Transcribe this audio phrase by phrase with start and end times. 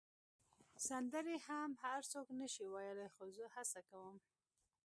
[0.87, 4.15] سندرې هم هر څوک نه شي ویلای، خو زه هڅه کوم.